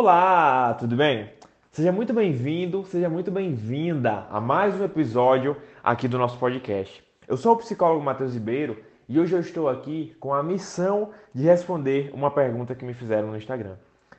Olá, 0.00 0.74
tudo 0.74 0.94
bem? 0.94 1.28
Seja 1.72 1.90
muito 1.90 2.14
bem-vindo, 2.14 2.84
seja 2.84 3.08
muito 3.08 3.32
bem-vinda 3.32 4.28
a 4.30 4.40
mais 4.40 4.80
um 4.80 4.84
episódio 4.84 5.56
aqui 5.82 6.06
do 6.06 6.16
nosso 6.16 6.38
podcast. 6.38 7.02
Eu 7.26 7.36
sou 7.36 7.54
o 7.54 7.56
psicólogo 7.56 8.04
Matheus 8.04 8.32
Ribeiro 8.32 8.80
e 9.08 9.18
hoje 9.18 9.34
eu 9.34 9.40
estou 9.40 9.68
aqui 9.68 10.16
com 10.20 10.32
a 10.32 10.40
missão 10.40 11.10
de 11.34 11.42
responder 11.42 12.12
uma 12.14 12.30
pergunta 12.30 12.76
que 12.76 12.84
me 12.84 12.94
fizeram 12.94 13.26
no 13.26 13.36
Instagram. 13.36 13.74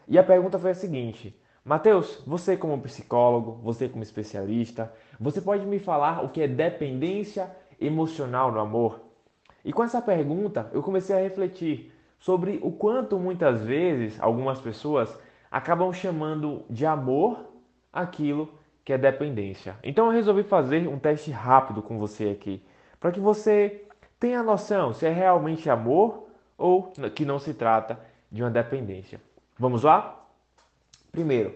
E 0.06 0.20
a 0.20 0.24
pergunta 0.24 0.60
foi 0.60 0.72
a 0.72 0.76
seguinte: 0.76 1.34
Matheus, 1.64 2.22
você 2.28 2.58
como 2.58 2.82
psicólogo, 2.82 3.62
você 3.64 3.88
como 3.88 4.04
especialista, 4.04 4.92
você 5.18 5.40
pode 5.40 5.66
me 5.66 5.80
falar 5.80 6.26
o 6.26 6.28
que 6.28 6.42
é 6.42 6.48
dependência 6.50 7.50
emocional 7.80 8.52
no 8.52 8.60
amor? 8.60 9.00
E 9.64 9.72
com 9.72 9.82
essa 9.82 10.02
pergunta, 10.02 10.70
eu 10.74 10.84
comecei 10.84 11.16
a 11.16 11.22
refletir 11.22 11.94
sobre 12.20 12.60
o 12.62 12.70
quanto 12.70 13.18
muitas 13.18 13.64
vezes 13.64 14.22
algumas 14.22 14.60
pessoas 14.60 15.18
acabam 15.52 15.92
chamando 15.92 16.64
de 16.70 16.86
amor 16.86 17.46
aquilo 17.92 18.54
que 18.84 18.94
é 18.94 18.98
dependência. 18.98 19.76
Então 19.84 20.08
eu 20.08 20.12
resolvi 20.12 20.44
fazer 20.44 20.88
um 20.88 20.98
teste 20.98 21.32
rápido 21.32 21.82
com 21.82 21.98
você 21.98 22.30
aqui, 22.30 22.64
para 23.00 23.12
que 23.12 23.20
você 23.20 23.86
tenha 24.20 24.44
noção 24.44 24.94
se 24.94 25.06
é 25.06 25.12
realmente 25.12 25.70
amor 25.70 26.28
ou 26.58 26.92
que 27.16 27.24
não 27.24 27.40
se 27.40 27.54
trata 27.54 28.00
de 28.32 28.44
uma 28.44 28.50
dependência. 28.50 29.22
Vamos 29.58 29.84
lá? 29.84 30.28
Primeiro, 31.12 31.56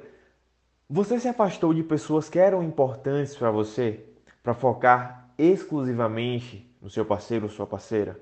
você 0.89 1.19
se 1.19 1.27
afastou 1.27 1.73
de 1.73 1.83
pessoas 1.83 2.29
que 2.29 2.39
eram 2.39 2.63
importantes 2.63 3.35
para 3.35 3.51
você 3.51 4.05
para 4.41 4.53
focar 4.53 5.29
exclusivamente 5.37 6.69
no 6.81 6.89
seu 6.89 7.05
parceiro 7.05 7.45
ou 7.45 7.51
sua 7.51 7.65
parceira? 7.65 8.19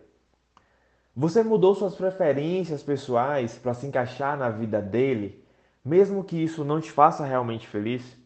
Você 1.16 1.44
mudou 1.44 1.76
suas 1.76 1.96
preferências 1.96 2.82
pessoais 2.82 3.58
para 3.58 3.74
se 3.74 3.86
encaixar 3.86 4.38
na 4.38 4.50
vida 4.50 4.82
dele, 4.82 5.41
mesmo 5.84 6.24
que 6.24 6.36
isso 6.36 6.64
não 6.64 6.80
te 6.80 6.92
faça 6.92 7.26
realmente 7.26 7.68
feliz? 7.68 8.18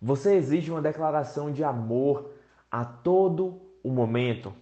Você 0.00 0.34
exige 0.34 0.70
uma 0.70 0.80
declaração 0.80 1.50
de 1.50 1.62
amor 1.62 2.30
a 2.70 2.84
todo 2.84 3.60
o 3.82 3.90
momento. 3.90 4.52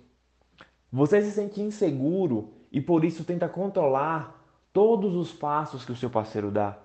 Você 0.91 1.23
se 1.23 1.31
sente 1.31 1.61
inseguro 1.61 2.53
e 2.73 2.81
por 2.81 3.05
isso 3.05 3.25
tenta 3.25 3.49
controlar 3.49 4.43
todos 4.73 5.15
os 5.15 5.33
passos 5.33 5.85
que 5.85 5.93
o 5.93 5.97
seu 5.97 6.11
parceiro 6.11 6.51
dá. 6.51 6.79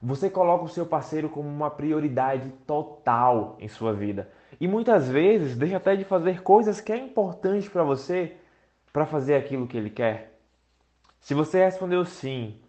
Você 0.00 0.30
coloca 0.30 0.64
o 0.64 0.68
seu 0.68 0.86
parceiro 0.86 1.28
como 1.28 1.48
uma 1.48 1.70
prioridade 1.70 2.50
total 2.66 3.56
em 3.58 3.66
sua 3.66 3.92
vida. 3.92 4.30
E 4.60 4.68
muitas 4.68 5.08
vezes 5.08 5.56
deixa 5.56 5.76
até 5.76 5.96
de 5.96 6.04
fazer 6.04 6.42
coisas 6.42 6.80
que 6.80 6.92
é 6.92 6.96
importante 6.96 7.68
para 7.68 7.82
você 7.82 8.36
para 8.92 9.04
fazer 9.06 9.34
aquilo 9.34 9.66
que 9.66 9.76
ele 9.76 9.90
quer? 9.90 10.38
Se 11.20 11.34
você 11.34 11.64
respondeu 11.64 12.04
sim 12.04 12.60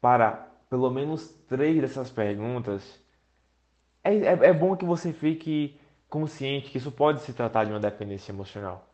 para 0.00 0.51
pelo 0.72 0.90
menos 0.90 1.28
três 1.46 1.78
dessas 1.82 2.10
perguntas, 2.10 2.98
é, 4.02 4.16
é, 4.16 4.32
é, 4.32 4.52
bom 4.54 4.74
que 4.74 4.86
você 4.86 5.12
fique 5.12 5.78
consciente 6.08 6.70
que 6.70 6.78
isso 6.78 6.90
pode 6.90 7.20
se 7.20 7.34
tratar 7.34 7.64
de 7.64 7.72
uma 7.72 7.78
dependência 7.78 8.32
emocional, 8.32 8.88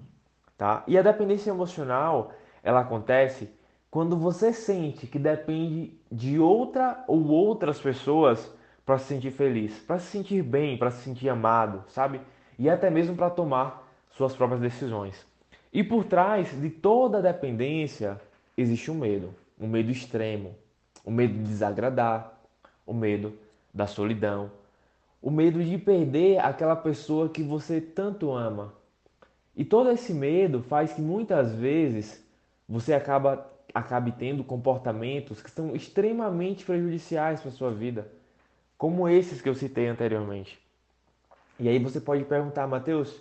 tá? 0.56 0.82
E 0.88 0.98
a 0.98 1.02
dependência 1.02 1.50
emocional, 1.50 2.32
ela 2.64 2.80
acontece 2.80 3.48
quando 3.92 4.16
você 4.16 4.52
sente 4.52 5.06
que 5.06 5.20
depende 5.20 5.96
de 6.10 6.40
outra 6.40 7.04
ou 7.06 7.28
outras 7.28 7.78
pessoas 7.78 8.52
para 8.84 8.98
se 8.98 9.04
sentir 9.04 9.30
feliz, 9.30 9.78
para 9.78 10.00
se 10.00 10.06
sentir 10.10 10.42
bem, 10.42 10.76
para 10.76 10.90
se 10.90 11.04
sentir 11.04 11.28
amado, 11.28 11.84
sabe? 11.90 12.20
E 12.58 12.68
até 12.68 12.90
mesmo 12.90 13.14
para 13.14 13.30
tomar 13.30 13.88
suas 14.10 14.34
próprias 14.34 14.60
decisões. 14.60 15.24
E 15.72 15.84
por 15.84 16.02
trás 16.06 16.60
de 16.60 16.70
toda 16.70 17.22
dependência 17.22 18.20
existe 18.56 18.90
um 18.90 18.96
medo, 18.96 19.32
um 19.60 19.68
medo 19.68 19.92
extremo, 19.92 20.56
o 21.04 21.10
medo 21.10 21.34
de 21.34 21.44
desagradar, 21.44 22.38
o 22.86 22.92
medo 22.92 23.38
da 23.72 23.86
solidão, 23.86 24.50
o 25.20 25.30
medo 25.30 25.62
de 25.62 25.76
perder 25.78 26.38
aquela 26.38 26.76
pessoa 26.76 27.28
que 27.28 27.42
você 27.42 27.80
tanto 27.80 28.32
ama. 28.32 28.74
E 29.56 29.64
todo 29.64 29.90
esse 29.90 30.14
medo 30.14 30.62
faz 30.62 30.92
que 30.92 31.00
muitas 31.00 31.52
vezes 31.54 32.24
você 32.68 32.94
acaba 32.94 33.46
acabe 33.74 34.12
tendo 34.12 34.42
comportamentos 34.42 35.42
que 35.42 35.50
são 35.50 35.76
extremamente 35.76 36.64
prejudiciais 36.64 37.40
para 37.40 37.50
sua 37.50 37.70
vida, 37.70 38.10
como 38.78 39.06
esses 39.08 39.42
que 39.42 39.48
eu 39.48 39.54
citei 39.54 39.86
anteriormente. 39.86 40.58
E 41.60 41.68
aí 41.68 41.78
você 41.78 42.00
pode 42.00 42.24
perguntar, 42.24 42.66
Mateus, 42.66 43.20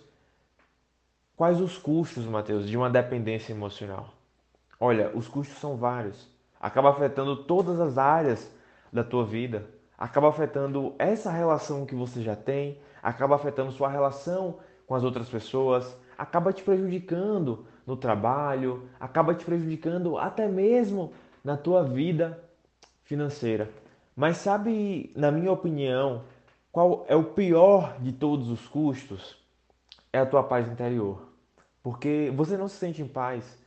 Quais 1.38 1.62
os 1.62 1.78
custos, 1.78 2.25
Mateus, 2.25 2.68
de 2.68 2.75
uma 2.75 2.90
dependência 2.90 3.53
emocional? 3.53 4.12
Olha, 4.80 5.16
os 5.16 5.28
custos 5.28 5.59
são 5.59 5.78
vários. 5.78 6.28
Acaba 6.59 6.90
afetando 6.90 7.44
todas 7.44 7.79
as 7.79 7.97
áreas 7.97 8.51
da 8.91 9.03
tua 9.03 9.25
vida. 9.25 9.66
Acaba 9.97 10.29
afetando 10.29 10.94
essa 11.00 11.31
relação 11.31 11.85
que 11.85 11.95
você 11.95 12.22
já 12.22 12.35
tem, 12.35 12.79
acaba 13.01 13.35
afetando 13.35 13.72
sua 13.72 13.90
relação 13.90 14.59
com 14.85 14.95
as 14.95 15.03
outras 15.03 15.28
pessoas, 15.29 15.97
acaba 16.18 16.53
te 16.53 16.63
prejudicando 16.63 17.66
no 17.85 17.95
trabalho, 17.95 18.90
acaba 19.00 19.34
te 19.34 19.44
prejudicando 19.44 20.18
até 20.18 20.47
mesmo 20.47 21.13
na 21.44 21.57
tua 21.57 21.84
vida 21.84 22.44
financeira. 23.03 23.72
Mas 24.16 24.38
sabe, 24.38 25.12
na 25.16 25.31
minha 25.31 25.51
opinião, 25.51 26.24
qual 26.72 27.06
é 27.07 27.16
o 27.16 27.24
pior 27.24 27.97
de 28.00 28.12
todos 28.12 28.50
os 28.50 28.68
custos? 28.68 29.38
É 30.12 30.19
a 30.19 30.25
tua 30.25 30.44
paz 30.44 30.68
interior. 30.68 31.28
Porque 31.81 32.31
você 32.35 32.57
não 32.57 32.68
se 32.68 32.75
sente 32.75 33.01
em 33.01 33.07
paz. 33.07 33.57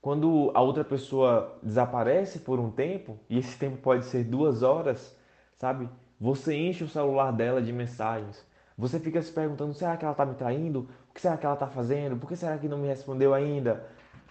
Quando 0.00 0.50
a 0.54 0.60
outra 0.62 0.82
pessoa 0.82 1.58
desaparece 1.62 2.38
por 2.38 2.58
um 2.58 2.70
tempo, 2.70 3.18
e 3.28 3.38
esse 3.38 3.58
tempo 3.58 3.76
pode 3.76 4.06
ser 4.06 4.24
duas 4.24 4.62
horas, 4.62 5.14
sabe? 5.58 5.88
Você 6.18 6.54
enche 6.54 6.84
o 6.84 6.88
celular 6.88 7.32
dela 7.32 7.60
de 7.60 7.72
mensagens. 7.72 8.44
Você 8.78 8.98
fica 8.98 9.20
se 9.20 9.30
perguntando: 9.30 9.74
será 9.74 9.96
que 9.96 10.04
ela 10.04 10.12
está 10.12 10.24
me 10.24 10.34
traindo? 10.34 10.88
O 11.10 11.14
que 11.14 11.20
será 11.20 11.36
que 11.36 11.44
ela 11.44 11.54
está 11.54 11.66
fazendo? 11.66 12.16
Por 12.16 12.28
que 12.28 12.36
será 12.36 12.56
que 12.56 12.68
não 12.68 12.78
me 12.78 12.88
respondeu 12.88 13.34
ainda? 13.34 13.86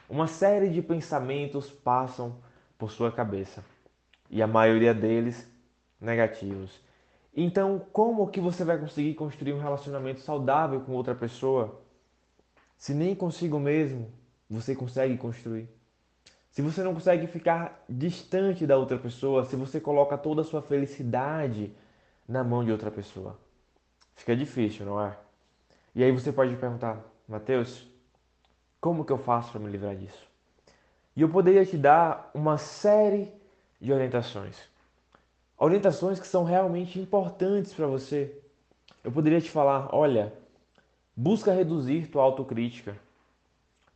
Uma 0.09 0.25
série 0.25 0.69
de 0.69 0.81
pensamentos 0.81 1.69
passam 1.69 2.37
por 2.77 2.89
sua 2.89 3.11
cabeça 3.11 3.63
e 4.27 4.41
a 4.41 4.47
maioria 4.47 4.93
deles 4.93 5.47
negativos. 6.01 6.81
Então, 7.35 7.85
como 7.93 8.27
que 8.27 8.41
você 8.41 8.63
vai 8.63 8.79
conseguir 8.79 9.13
construir 9.13 9.53
um 9.53 9.59
relacionamento 9.59 10.21
saudável 10.21 10.81
com 10.81 10.93
outra 10.93 11.13
pessoa? 11.13 11.79
Se 12.75 12.91
nem 12.93 13.13
consigo 13.13 13.59
mesmo 13.59 14.11
você 14.49 14.75
consegue 14.75 15.17
construir. 15.17 15.69
Se 16.51 16.61
você 16.61 16.81
não 16.81 16.93
consegue 16.93 17.27
ficar 17.27 17.83
distante 17.87 18.65
da 18.65 18.77
outra 18.77 18.97
pessoa, 18.97 19.45
se 19.45 19.55
você 19.55 19.79
coloca 19.79 20.17
toda 20.17 20.41
a 20.41 20.43
sua 20.43 20.61
felicidade 20.61 21.71
na 22.27 22.43
mão 22.43 22.63
de 22.63 22.71
outra 22.71 22.89
pessoa, 22.89 23.37
fica 24.15 24.35
difícil, 24.35 24.85
não 24.85 25.01
é? 25.01 25.15
E 25.93 26.03
aí 26.03 26.11
você 26.11 26.31
pode 26.31 26.55
perguntar, 26.55 26.99
Mateus, 27.27 27.87
como 28.81 29.05
que 29.05 29.11
eu 29.11 29.17
faço 29.17 29.51
para 29.51 29.59
me 29.59 29.69
livrar 29.69 29.95
disso? 29.95 30.27
E 31.15 31.21
eu 31.21 31.29
poderia 31.29 31.65
te 31.65 31.77
dar 31.77 32.31
uma 32.33 32.57
série 32.57 33.31
de 33.79 33.93
orientações. 33.93 34.57
Orientações 35.57 36.19
que 36.19 36.27
são 36.27 36.43
realmente 36.43 36.99
importantes 36.99 37.73
para 37.73 37.87
você. 37.87 38.35
Eu 39.03 39.11
poderia 39.11 39.41
te 39.41 39.49
falar, 39.49 39.89
olha, 39.93 40.33
Busca 41.21 41.51
reduzir 41.51 42.07
tua 42.07 42.23
autocrítica. 42.23 42.95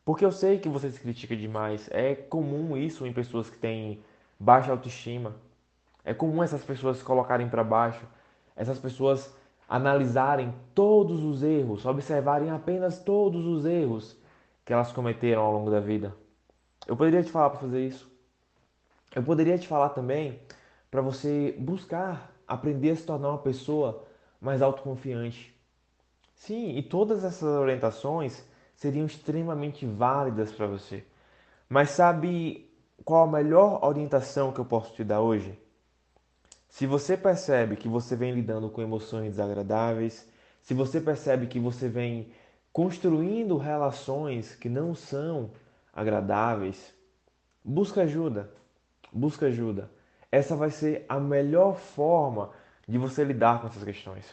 Porque 0.06 0.26
eu 0.26 0.32
sei 0.32 0.60
que 0.60 0.68
você 0.68 0.92
se 0.92 1.00
critica 1.00 1.36
demais. 1.36 1.90
É 1.92 2.14
comum 2.16 2.76
isso 2.76 3.06
em 3.06 3.14
pessoas 3.14 3.50
que 3.50 3.58
têm 3.58 4.04
baixa 4.40 4.72
autoestima. 4.72 5.36
É 6.04 6.14
comum 6.14 6.44
essas 6.44 6.64
pessoas 6.64 6.98
se 6.98 7.04
colocarem 7.04 7.48
para 7.48 7.64
baixo. 7.64 8.06
Essas 8.56 8.78
pessoas 8.78 9.34
analisarem 9.68 10.54
todos 10.76 11.24
os 11.24 11.42
erros, 11.42 11.86
observarem 11.86 12.52
apenas 12.52 13.00
todos 13.00 13.46
os 13.46 13.66
erros 13.66 14.16
que 14.66 14.74
elas 14.74 14.92
cometeram 14.92 15.42
ao 15.42 15.54
longo 15.54 15.72
da 15.72 15.80
vida. 15.80 16.16
Eu 16.86 16.96
poderia 16.96 17.24
te 17.24 17.32
falar 17.32 17.50
para 17.50 17.60
fazer 17.60 17.88
isso. 17.88 18.12
Eu 19.16 19.24
poderia 19.24 19.58
te 19.58 19.68
falar 19.68 19.90
também 19.90 20.40
para 20.92 21.02
você 21.02 21.56
buscar 21.58 22.32
aprender 22.48 22.92
a 22.92 22.96
se 22.96 23.06
tornar 23.06 23.30
uma 23.30 23.38
pessoa 23.38 24.06
mais 24.40 24.62
autoconfiante. 24.62 25.56
Sim, 26.36 26.78
e 26.78 26.84
todas 26.84 27.24
essas 27.24 27.44
orientações 27.44 28.46
seriam 28.76 29.06
extremamente 29.06 29.86
válidas 29.86 30.52
para 30.52 30.68
você. 30.68 31.04
Mas 31.70 31.92
sabe 31.92 32.70
qual 33.04 33.28
a 33.28 33.32
melhor 33.32 33.84
orientação 33.84 34.52
que 34.52 34.60
eu 34.60 34.66
posso 34.66 34.94
te 34.94 35.04
dar 35.04 35.22
hoje? 35.22 35.58
Se 36.70 36.88
você 36.88 37.16
percebe 37.16 37.76
que 37.76 37.88
você 37.88 38.16
vem 38.16 38.34
lidando 38.34 38.70
com 38.70 38.82
emoções 38.82 39.32
desagradáveis, 39.32 40.28
se 40.62 40.74
você 40.74 41.00
percebe 41.00 41.48
que 41.48 41.60
você 41.60 41.88
vem 41.88 42.32
construindo 42.72 43.58
relações 43.58 44.56
que 44.56 44.68
não 44.68 44.96
são 44.96 45.52
agradáveis, 45.94 46.94
busca 47.64 48.02
ajuda. 48.02 48.50
Busca 49.12 49.46
ajuda. 49.46 49.92
Essa 50.32 50.56
vai 50.56 50.72
ser 50.72 51.06
a 51.08 51.20
melhor 51.20 51.76
forma 51.76 52.50
de 52.88 52.98
você 52.98 53.24
lidar 53.24 53.62
com 53.62 53.68
essas 53.68 53.84
questões. 53.84 54.26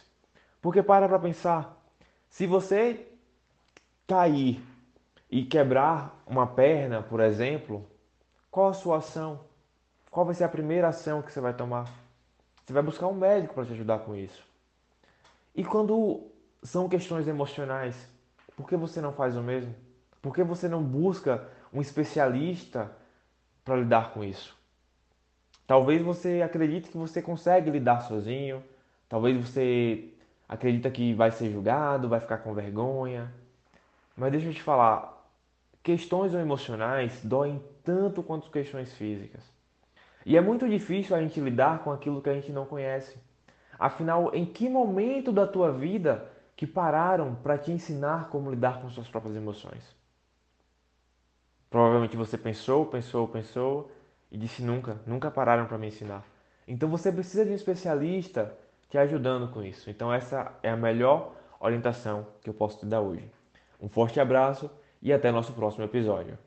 Porque 0.59 0.81
para 0.81 1.07
para 1.07 1.19
pensar, 1.19 1.79
se 2.27 2.47
você 2.47 3.10
cair 4.11 4.61
e 5.29 5.45
quebrar 5.45 6.21
uma 6.27 6.45
perna, 6.45 7.01
por 7.01 7.21
exemplo, 7.21 7.87
qual 8.51 8.67
a 8.67 8.73
sua 8.73 8.97
ação? 8.97 9.39
Qual 10.09 10.25
vai 10.25 10.35
ser 10.35 10.43
a 10.43 10.49
primeira 10.49 10.89
ação 10.89 11.21
que 11.21 11.31
você 11.31 11.39
vai 11.39 11.53
tomar? 11.53 11.89
Você 12.65 12.73
vai 12.73 12.83
buscar 12.83 13.07
um 13.07 13.13
médico 13.13 13.53
para 13.53 13.65
te 13.65 13.71
ajudar 13.71 13.99
com 13.99 14.13
isso. 14.13 14.45
E 15.55 15.63
quando 15.63 16.27
são 16.61 16.89
questões 16.89 17.25
emocionais, 17.25 17.95
por 18.53 18.67
que 18.67 18.75
você 18.75 18.99
não 18.99 19.13
faz 19.13 19.37
o 19.37 19.41
mesmo? 19.41 19.73
Por 20.21 20.35
que 20.35 20.43
você 20.43 20.67
não 20.67 20.83
busca 20.83 21.47
um 21.73 21.79
especialista 21.79 22.91
para 23.63 23.77
lidar 23.77 24.13
com 24.13 24.25
isso? 24.25 24.53
Talvez 25.65 26.01
você 26.01 26.41
acredite 26.41 26.89
que 26.89 26.97
você 26.97 27.21
consegue 27.21 27.71
lidar 27.71 28.01
sozinho, 28.01 28.61
talvez 29.07 29.37
você 29.37 30.09
acredita 30.49 30.91
que 30.91 31.13
vai 31.13 31.31
ser 31.31 31.49
julgado, 31.49 32.09
vai 32.09 32.19
ficar 32.19 32.39
com 32.39 32.53
vergonha. 32.53 33.33
Mas 34.21 34.33
deixa 34.33 34.49
eu 34.49 34.53
te 34.53 34.61
falar, 34.61 35.27
questões 35.81 36.31
emocionais 36.35 37.19
doem 37.23 37.59
tanto 37.83 38.21
quanto 38.21 38.51
questões 38.51 38.93
físicas. 38.93 39.41
E 40.23 40.37
é 40.37 40.41
muito 40.41 40.69
difícil 40.69 41.15
a 41.15 41.19
gente 41.19 41.39
lidar 41.39 41.79
com 41.79 41.91
aquilo 41.91 42.21
que 42.21 42.29
a 42.29 42.33
gente 42.35 42.51
não 42.51 42.63
conhece. 42.63 43.17
Afinal, 43.79 44.29
em 44.31 44.45
que 44.45 44.69
momento 44.69 45.31
da 45.31 45.47
tua 45.47 45.71
vida 45.71 46.31
que 46.55 46.67
pararam 46.67 47.33
para 47.33 47.57
te 47.57 47.71
ensinar 47.71 48.29
como 48.29 48.51
lidar 48.51 48.79
com 48.79 48.91
suas 48.91 49.07
próprias 49.07 49.35
emoções? 49.35 49.83
Provavelmente 51.67 52.15
você 52.15 52.37
pensou, 52.37 52.85
pensou, 52.85 53.27
pensou 53.27 53.89
e 54.31 54.37
disse 54.37 54.61
nunca, 54.61 55.01
nunca 55.07 55.31
pararam 55.31 55.65
para 55.65 55.79
me 55.79 55.87
ensinar. 55.87 56.23
Então 56.67 56.87
você 56.87 57.11
precisa 57.11 57.43
de 57.43 57.49
um 57.49 57.55
especialista 57.55 58.55
te 58.87 58.99
ajudando 58.99 59.51
com 59.51 59.63
isso. 59.63 59.89
Então 59.89 60.13
essa 60.13 60.55
é 60.61 60.69
a 60.69 60.77
melhor 60.77 61.33
orientação 61.59 62.27
que 62.43 62.51
eu 62.51 62.53
posso 62.53 62.77
te 62.77 62.85
dar 62.85 63.01
hoje. 63.01 63.40
Um 63.81 63.89
forte 63.89 64.19
abraço 64.19 64.69
e 65.01 65.11
até 65.11 65.31
nosso 65.31 65.53
próximo 65.53 65.83
episódio. 65.83 66.37